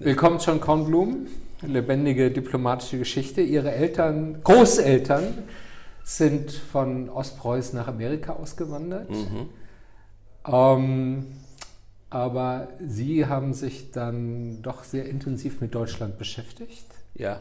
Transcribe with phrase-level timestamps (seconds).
[0.00, 1.26] Willkommen John Kornblum,
[1.60, 3.40] lebendige diplomatische Geschichte.
[3.40, 5.42] Ihre Eltern, Großeltern
[6.04, 9.10] sind von Ostpreußen nach Amerika ausgewandert.
[9.10, 9.48] Mhm.
[10.46, 11.26] Ähm,
[12.10, 16.86] aber Sie haben sich dann doch sehr intensiv mit Deutschland beschäftigt.
[17.16, 17.40] Ja.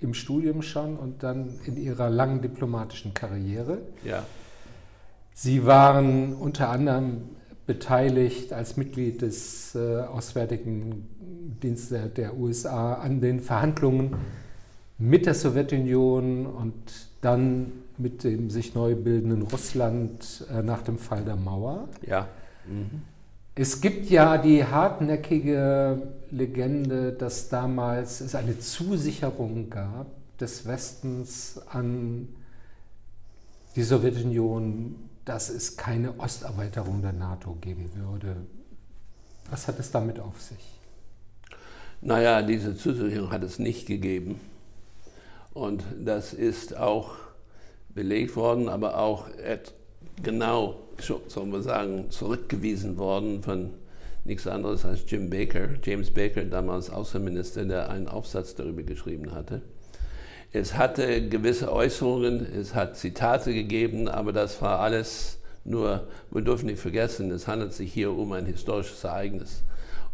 [0.00, 3.78] Im Studium schon und dann in Ihrer langen diplomatischen Karriere.
[4.04, 4.24] Ja.
[5.34, 7.28] Sie waren unter anderem
[7.66, 11.08] beteiligt als Mitglied des äh, Auswärtigen
[11.62, 14.16] Dienstes der USA an den Verhandlungen
[14.98, 16.74] mit der Sowjetunion und
[17.20, 21.88] dann mit dem sich neu bildenden Russland äh, nach dem Fall der Mauer.
[22.06, 22.28] Ja.
[22.66, 23.02] Mhm.
[23.54, 30.06] Es gibt ja die hartnäckige Legende, dass damals es eine Zusicherung gab
[30.38, 32.28] des Westens an
[33.76, 38.36] die Sowjetunion dass es keine Osterweiterung der NATO geben würde.
[39.50, 40.80] Was hat es damit auf sich?
[42.00, 44.40] Naja, diese Zusicherung hat es nicht gegeben.
[45.54, 47.14] Und das ist auch
[47.90, 49.26] belegt worden, aber auch
[50.22, 50.80] genau,
[51.28, 53.70] sollen wir sagen, zurückgewiesen worden von
[54.24, 59.62] nichts anderes als Jim Baker, James Baker, damals Außenminister, der einen Aufsatz darüber geschrieben hatte.
[60.54, 66.66] Es hatte gewisse Äußerungen, es hat Zitate gegeben, aber das war alles nur, wir dürfen
[66.66, 69.62] nicht vergessen, es handelt sich hier um ein historisches Ereignis.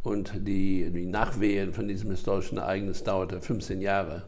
[0.05, 4.23] Und die, die Nachwehen von diesem historischen Ereignis dauerte 15 Jahre.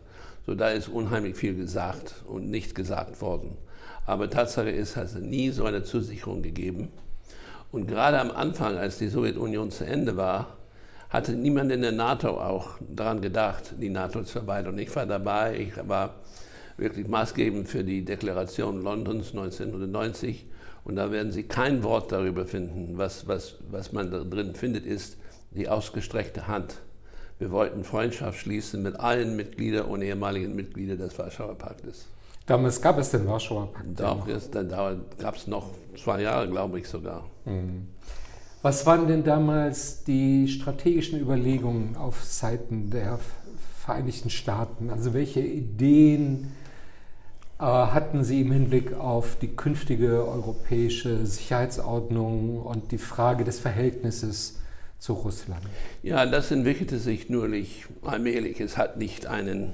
[0.46, 3.56] So da ist unheimlich viel gesagt und nicht gesagt worden.
[4.04, 6.88] Aber Tatsache ist, es hat nie so eine Zusicherung gegeben.
[7.70, 10.56] Und gerade am Anfang, als die Sowjetunion zu Ende war,
[11.10, 14.78] hatte niemand in der NATO auch daran gedacht, die NATO zu erweitern.
[14.78, 16.14] Ich war dabei, ich war
[16.76, 20.46] wirklich maßgebend für die Deklaration Londons 1990
[20.84, 22.96] und da werden Sie kein Wort darüber finden.
[22.96, 25.18] Was, was, was man da drin findet, ist
[25.50, 26.76] die ausgestreckte Hand.
[27.38, 32.06] Wir wollten Freundschaft schließen mit allen Mitgliedern und ehemaligen Mitgliedern des Warschauer Paktes.
[32.46, 34.00] Damals gab es den Warschauer Pakt.
[34.00, 35.70] Doch, da gab es noch
[36.02, 37.26] zwei Jahre, glaube ich sogar.
[37.44, 37.88] Mhm.
[38.62, 43.18] Was waren denn damals die strategischen Überlegungen auf Seiten der
[43.78, 44.90] Vereinigten Staaten?
[44.90, 46.52] Also welche Ideen
[47.58, 54.58] äh, hatten Sie im Hinblick auf die künftige europäische Sicherheitsordnung und die Frage des Verhältnisses
[54.98, 55.62] zu Russland?
[56.02, 57.48] Ja, das entwickelte sich nur
[58.02, 58.60] allmählich.
[58.60, 59.72] Es hat nicht einen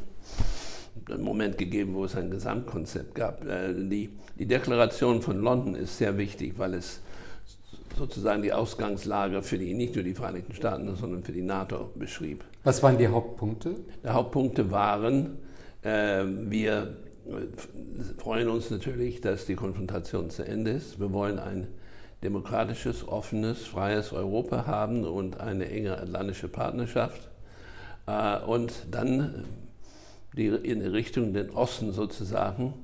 [1.18, 3.44] Moment gegeben, wo es ein Gesamtkonzept gab.
[3.44, 7.00] Äh, die, die Deklaration von London ist sehr wichtig, weil es
[7.96, 12.44] sozusagen die Ausgangslage für die, nicht nur die Vereinigten Staaten, sondern für die NATO beschrieb.
[12.64, 13.76] Was waren die Hauptpunkte?
[14.04, 15.38] Die Hauptpunkte waren,
[15.82, 16.96] äh, wir
[18.18, 21.00] freuen uns natürlich, dass die Konfrontation zu Ende ist.
[21.00, 21.66] Wir wollen ein
[22.22, 27.28] demokratisches, offenes, freies Europa haben und eine enge atlantische Partnerschaft.
[28.06, 29.44] Äh, und dann
[30.36, 32.74] die, in Richtung den Osten sozusagen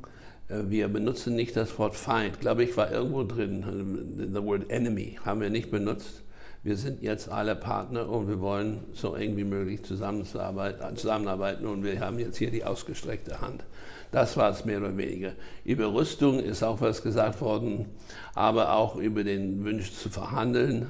[0.69, 2.41] wir benutzen nicht das Wort Feind.
[2.41, 6.23] Glaube ich, war irgendwo drin, the word enemy haben wir nicht benutzt.
[6.65, 11.99] Wir sind jetzt alle Partner und wir wollen so eng wie möglich zusammenarbeiten und wir
[11.99, 13.65] haben jetzt hier die ausgestreckte Hand.
[14.13, 15.33] Das war es mehr oder weniger.
[15.65, 17.87] Über Rüstung ist auch was gesagt worden,
[18.35, 20.87] aber auch über den Wunsch zu verhandeln.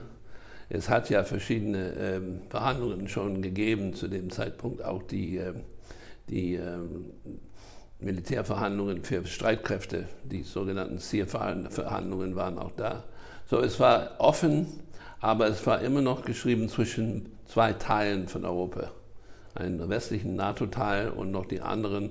[0.69, 5.55] Es hat ja verschiedene ähm, Verhandlungen schon gegeben zu dem Zeitpunkt, auch die, äh,
[6.29, 7.13] die ähm,
[8.05, 13.05] Militärverhandlungen für Streitkräfte, die sogenannten SEER-Verhandlungen waren auch da.
[13.49, 14.67] So, es war offen,
[15.21, 18.91] aber es war immer noch geschrieben zwischen zwei Teilen von Europa.
[19.55, 22.11] Einen westlichen NATO-Teil und noch die anderen,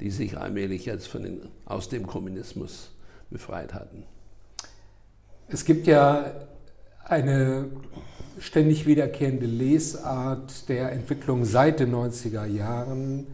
[0.00, 2.90] die sich allmählich jetzt den, aus dem Kommunismus
[3.30, 4.04] befreit hatten.
[5.48, 6.32] Es gibt ja
[7.04, 7.66] eine
[8.38, 13.26] ständig wiederkehrende Lesart der Entwicklung seit den 90er Jahren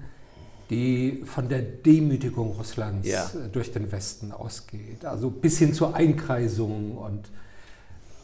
[0.70, 3.24] die von der Demütigung Russlands ja.
[3.24, 5.04] Äh, durch den Westen ausgeht.
[5.04, 7.30] Also bis hin zur Einkreisung und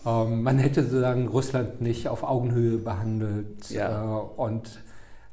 [0.07, 4.19] ähm, man hätte sozusagen Russland nicht auf Augenhöhe behandelt ja.
[4.19, 4.81] äh, und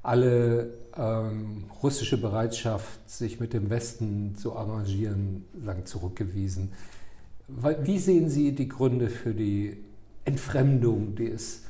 [0.03, 6.71] alle ähm, russische Bereitschaft, sich mit dem Westen zu arrangieren, lang zurückgewiesen.
[7.47, 9.77] Wie sehen Sie die Gründe für die
[10.25, 11.63] Entfremdung, die es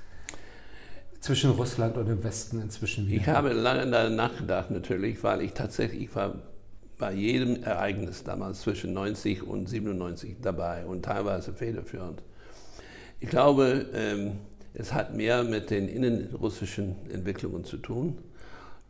[1.19, 3.21] zwischen Russland und dem Westen inzwischen wieder?
[3.21, 6.35] Ich habe lange nachgedacht natürlich, weil ich tatsächlich ich war
[6.97, 12.23] bei jedem Ereignis damals zwischen 90 und 97 dabei und teilweise federführend.
[13.19, 14.37] Ich glaube, ähm,
[14.73, 18.17] es hat mehr mit den innenrussischen Entwicklungen zu tun,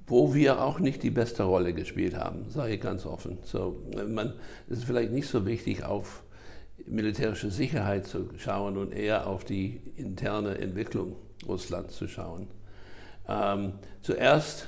[0.06, 3.38] wo wir auch nicht die beste Rolle gespielt haben, sage ich ganz offen.
[3.44, 4.33] So, man,
[4.69, 6.23] es ist vielleicht nicht so wichtig, auf
[6.85, 11.15] militärische Sicherheit zu schauen und eher auf die interne Entwicklung
[11.47, 12.47] Russland zu schauen.
[13.27, 14.67] Ähm, zuerst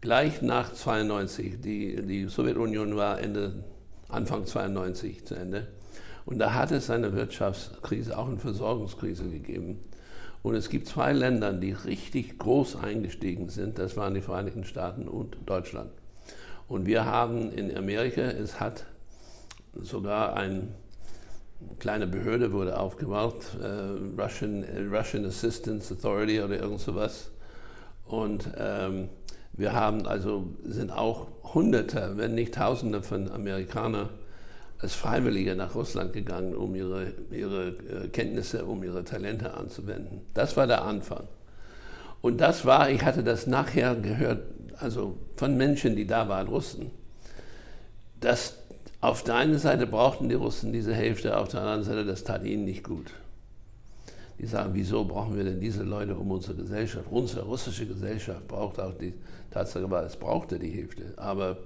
[0.00, 3.64] gleich nach 92, die, die Sowjetunion war Ende,
[4.08, 5.68] Anfang 92 zu Ende.
[6.24, 9.80] Und da hat es eine Wirtschaftskrise, auch eine Versorgungskrise gegeben.
[10.42, 13.78] Und es gibt zwei Länder, die richtig groß eingestiegen sind.
[13.78, 15.90] Das waren die Vereinigten Staaten und Deutschland.
[16.68, 18.84] Und wir haben in Amerika, es hat
[19.74, 20.68] sogar eine
[21.78, 27.30] kleine Behörde wurde aufgebaut, äh, Russian, Russian Assistance Authority oder irgend sowas.
[28.06, 29.08] Und ähm,
[29.52, 34.08] wir haben also, sind auch Hunderte, wenn nicht Tausende von Amerikanern
[34.78, 40.20] als Freiwillige nach Russland gegangen, um ihre, ihre äh, Kenntnisse, um ihre Talente anzuwenden.
[40.34, 41.26] Das war der Anfang.
[42.20, 44.42] Und das war, ich hatte das nachher gehört,
[44.78, 46.90] also von Menschen, die da waren, Russen,
[48.20, 48.54] dass
[49.00, 52.44] auf der einen Seite brauchten die Russen diese Hälfte, auf der anderen Seite, das tat
[52.44, 53.12] ihnen nicht gut.
[54.38, 57.06] Die sagen, wieso brauchen wir denn diese Leute um unsere Gesellschaft?
[57.10, 59.14] Unsere russische Gesellschaft braucht auch die
[59.50, 61.14] Tatsache, war, es brauchte die Hälfte.
[61.16, 61.58] Aber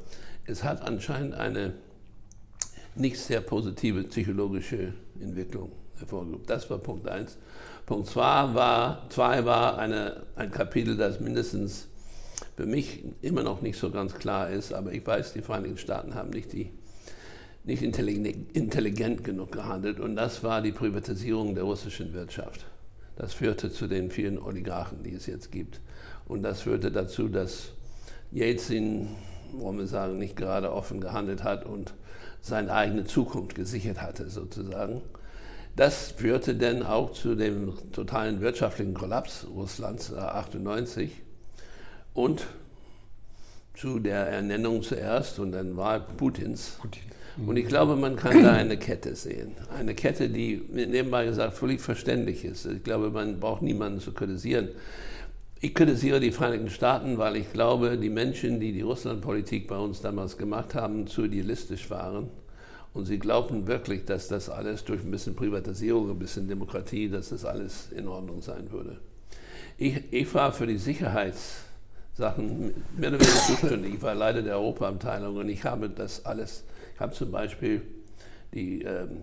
[0.47, 1.75] es hat anscheinend eine
[2.95, 6.47] nicht sehr positive psychologische Entwicklung hervorgehoben.
[6.47, 7.39] Das war Punkt 1.
[7.87, 11.89] Punkt 2 war, zwei war eine, ein Kapitel, das mindestens
[12.57, 16.15] für mich immer noch nicht so ganz klar ist, aber ich weiß, die Vereinigten Staaten
[16.15, 16.71] haben nicht, die,
[17.65, 22.67] nicht intelligent, genug gehandelt und das war die Privatisierung der russischen Wirtschaft.
[23.17, 25.81] Das führte zu den vielen Oligarchen, die es jetzt gibt.
[26.27, 27.73] Und das führte dazu, dass
[28.31, 29.09] Jelzin,
[29.53, 31.95] wollen wir sagen, nicht gerade offen gehandelt hat und
[32.41, 35.03] seine eigene Zukunft gesichert hatte, sozusagen.
[35.77, 41.13] Das führte dann auch zu dem totalen wirtschaftlichen Kollaps Russlands 1998 äh,
[42.13, 42.47] und
[43.83, 46.79] zu der Ernennung zuerst und dann war Putins.
[46.81, 47.03] Putin.
[47.45, 49.57] Und ich glaube, man kann da eine Kette sehen.
[49.77, 52.65] Eine Kette, die nebenbei gesagt völlig verständlich ist.
[52.65, 54.69] Ich glaube, man braucht niemanden zu kritisieren.
[55.61, 60.01] Ich kritisiere die Vereinigten Staaten, weil ich glaube, die Menschen, die die Russlandpolitik bei uns
[60.01, 62.29] damals gemacht haben, zu idealistisch waren.
[62.95, 67.31] Und sie glaubten wirklich, dass das alles durch ein bisschen Privatisierung, ein bisschen Demokratie, dass
[67.31, 68.99] das alles in Ordnung sein würde.
[69.77, 70.79] Ich, ich war für die
[72.15, 73.95] Sicherheitssachen mehr oder weniger zuständig.
[73.95, 76.65] Ich war Leiter der Europaabteilung und ich habe das alles,
[76.95, 77.83] ich habe zum Beispiel
[78.55, 79.23] die ähm,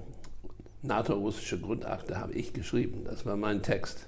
[0.81, 3.03] NATO-russische Grundakte habe ich geschrieben.
[3.05, 4.07] Das war mein Text.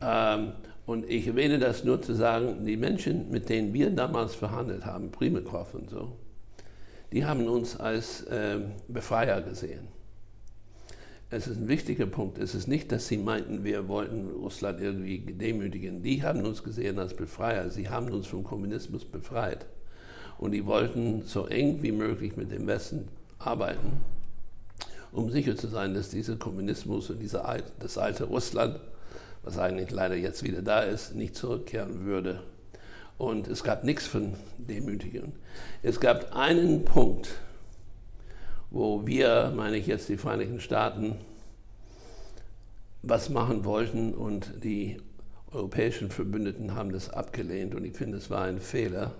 [0.00, 0.52] Ähm,
[0.84, 5.12] und ich erwähne das nur zu sagen, die Menschen, mit denen wir damals verhandelt haben,
[5.12, 6.16] Primakov und so,
[7.12, 8.58] die haben uns als äh,
[8.88, 9.86] Befreier gesehen.
[11.32, 12.36] Es ist ein wichtiger Punkt.
[12.36, 16.02] Es ist nicht, dass sie meinten, wir wollten Russland irgendwie demütigen.
[16.02, 17.70] Die haben uns gesehen als Befreier.
[17.70, 19.64] Sie haben uns vom Kommunismus befreit.
[20.36, 23.08] Und die wollten so eng wie möglich mit dem Westen
[23.38, 24.02] arbeiten,
[25.10, 28.78] um sicher zu sein, dass dieser Kommunismus und dieser, das alte Russland
[29.42, 32.42] was eigentlich leider jetzt wieder da ist, nicht zurückkehren würde.
[33.16, 35.32] Und es gab nichts von Demütigung.
[35.82, 37.30] Es gab einen Punkt,
[38.72, 41.16] wo wir, meine ich jetzt die Vereinigten Staaten,
[43.02, 44.96] was machen wollten und die
[45.50, 49.12] europäischen Verbündeten haben das abgelehnt und ich finde, es war ein Fehler.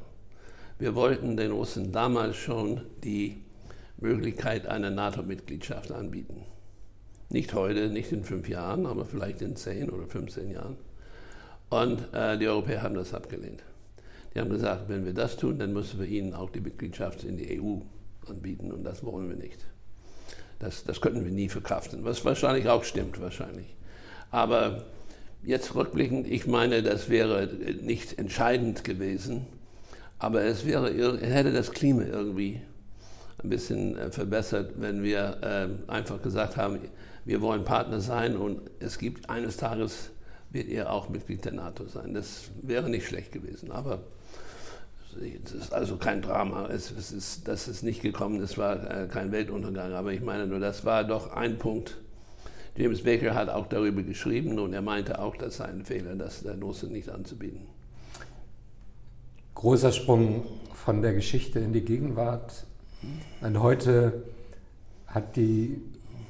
[0.78, 3.42] Wir wollten den Russen damals schon die
[3.98, 6.46] Möglichkeit einer NATO-Mitgliedschaft anbieten.
[7.28, 10.76] Nicht heute, nicht in fünf Jahren, aber vielleicht in zehn oder 15 Jahren.
[11.68, 13.62] Und äh, die Europäer haben das abgelehnt.
[14.34, 17.36] Die haben gesagt, wenn wir das tun, dann müssen wir ihnen auch die Mitgliedschaft in
[17.36, 17.80] die EU
[18.28, 19.64] anbieten und das wollen wir nicht.
[20.58, 23.74] Das, das könnten wir nie verkraften, was wahrscheinlich auch stimmt, wahrscheinlich.
[24.30, 24.84] Aber
[25.42, 27.48] jetzt rückblickend, ich meine, das wäre
[27.82, 29.46] nicht entscheidend gewesen,
[30.18, 32.62] aber es wäre, hätte das Klima irgendwie
[33.42, 36.78] ein bisschen äh, verbessert, wenn wir äh, einfach gesagt haben,
[37.24, 40.10] wir wollen Partner sein und es gibt eines Tages
[40.50, 42.14] wird er auch Mitglied der NATO sein.
[42.14, 44.02] Das wäre nicht schlecht gewesen, aber
[45.44, 46.68] es ist also kein Drama.
[46.68, 49.92] Es, es ist, dass es nicht gekommen ist, war äh, kein Weltuntergang.
[49.92, 51.98] Aber ich meine nur, das war doch ein Punkt.
[52.76, 56.42] James Baker hat auch darüber geschrieben und er meinte auch, das sei ein Fehler, das
[56.42, 57.66] der Nusse nicht anzubieten.
[59.54, 62.64] Großer Sprung von der Geschichte in die Gegenwart.
[63.42, 64.22] Und heute
[65.06, 65.82] hat die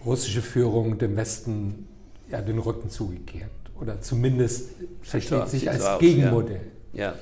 [0.05, 1.87] russische Führung dem Westen
[2.29, 4.71] ja den Rücken zugekehrt oder zumindest
[5.03, 6.61] versteht sich als aus, Gegenmodell,
[6.93, 7.11] ja.
[7.11, 7.15] Ja.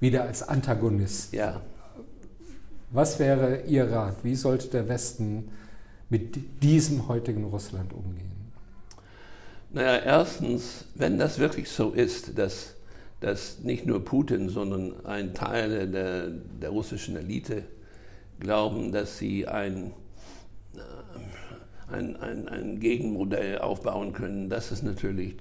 [0.00, 1.32] Wieder als Antagonist.
[1.32, 1.60] Ja.
[2.90, 4.16] Was wäre Ihr Rat?
[4.22, 5.50] Wie sollte der Westen
[6.08, 8.52] mit diesem heutigen Russland umgehen?
[9.70, 12.74] Naja, erstens, wenn das wirklich so ist, dass,
[13.20, 17.64] dass nicht nur Putin, sondern ein Teil der, der russischen Elite
[18.38, 19.92] glauben, dass sie ein
[21.88, 25.36] ein, ein, ein Gegenmodell aufbauen können, das ist natürlich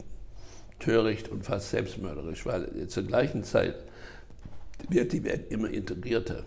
[0.79, 3.75] töricht und fast selbstmörderisch, weil zur gleichen Zeit
[4.89, 6.43] wird die Welt immer integrierter.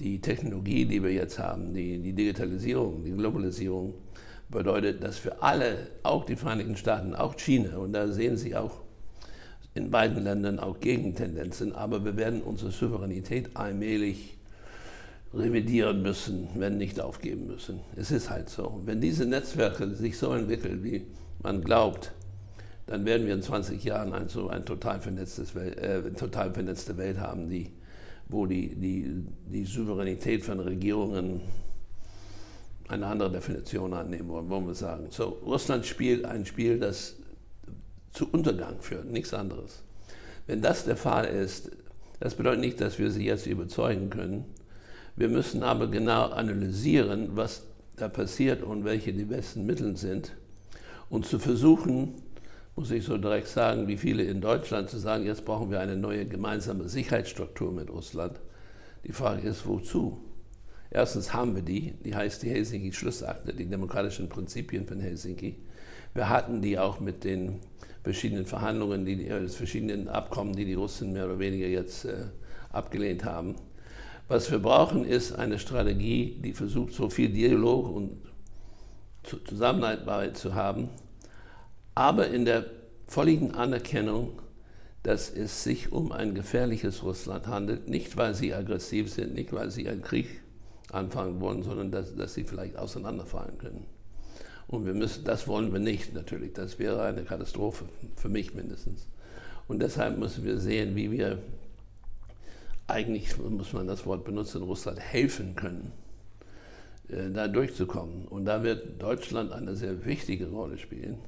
[0.00, 3.94] Die Technologie, die wir jetzt haben, die, die Digitalisierung, die Globalisierung,
[4.48, 8.80] bedeutet, dass für alle, auch die Vereinigten Staaten, auch China, und da sehen Sie auch
[9.74, 14.36] in beiden Ländern auch Gegentendenzen, aber wir werden unsere Souveränität allmählich
[15.32, 17.80] revidieren müssen, wenn nicht aufgeben müssen.
[17.96, 18.80] Es ist halt so.
[18.84, 21.04] Wenn diese Netzwerke sich so entwickeln, wie
[21.42, 22.12] man glaubt,
[22.86, 27.18] dann werden wir in 20 Jahren ein, so ein total, vernetztes äh, total vernetzte Welt
[27.18, 27.70] haben, die,
[28.28, 31.40] wo die, die, die Souveränität von Regierungen
[32.88, 35.06] eine andere Definition annehmen wollen, wollen wir sagen.
[35.10, 37.16] So, Russland spielt ein Spiel, das
[38.12, 39.82] zu Untergang führt, nichts anderes.
[40.46, 41.70] Wenn das der Fall ist,
[42.20, 44.44] das bedeutet nicht, dass wir sie jetzt überzeugen können.
[45.16, 47.64] Wir müssen aber genau analysieren, was
[47.96, 50.32] da passiert und welche die besten Mittel sind
[51.08, 52.14] und zu versuchen,
[52.76, 55.96] muss ich so direkt sagen, wie viele in Deutschland zu sagen, jetzt brauchen wir eine
[55.96, 58.40] neue gemeinsame Sicherheitsstruktur mit Russland.
[59.04, 60.18] Die Frage ist, wozu?
[60.90, 65.56] Erstens haben wir die, die heißt die Helsinki-Schlussakte, die demokratischen Prinzipien von Helsinki.
[66.14, 67.60] Wir hatten die auch mit den
[68.02, 72.26] verschiedenen Verhandlungen, die, äh, verschiedenen Abkommen, die die Russen mehr oder weniger jetzt äh,
[72.70, 73.56] abgelehnt haben.
[74.28, 78.16] Was wir brauchen, ist eine Strategie, die versucht, so viel Dialog und
[79.46, 80.88] Zusammenarbeit zu haben,
[81.94, 82.66] aber in der
[83.06, 84.40] völligen Anerkennung,
[85.02, 89.70] dass es sich um ein gefährliches Russland handelt, nicht weil sie aggressiv sind, nicht weil
[89.70, 90.40] sie einen Krieg
[90.90, 93.84] anfangen wollen, sondern dass, dass sie vielleicht auseinanderfallen können.
[94.66, 96.54] Und wir müssen, das wollen wir nicht natürlich.
[96.54, 97.84] Das wäre eine Katastrophe,
[98.16, 99.06] für mich mindestens.
[99.68, 101.38] Und deshalb müssen wir sehen, wie wir
[102.86, 105.92] eigentlich, muss man das Wort benutzen, Russland helfen können,
[107.08, 108.26] äh, da durchzukommen.
[108.26, 111.18] Und da wird Deutschland eine sehr wichtige Rolle spielen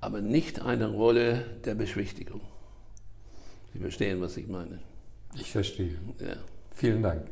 [0.00, 2.40] aber nicht eine Rolle der Beschwichtigung.
[3.72, 4.80] Sie verstehen, was ich meine.
[5.34, 5.98] Ich verstehe.
[6.18, 6.36] Ja.
[6.72, 7.30] Vielen Dank.